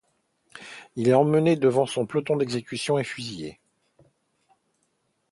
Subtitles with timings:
[0.95, 3.59] Il est emmené devant un peloton d'exécution et fusillé.